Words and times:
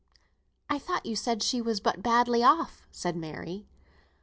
]"I 0.67 0.79
thought 0.79 1.05
you 1.05 1.15
said 1.15 1.43
she 1.43 1.61
was 1.61 1.79
but 1.79 2.01
badly 2.01 2.41
off," 2.41 2.87
said 2.89 3.15
Mary. 3.15 3.67